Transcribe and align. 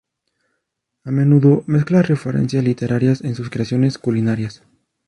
A 1.03 1.11
menudo 1.11 1.63
mezcla 1.67 2.01
referencias 2.01 2.63
literarias 2.63 3.21
en 3.21 3.35
sus 3.35 3.51
creaciones 3.51 3.99
culinarias. 3.99 4.63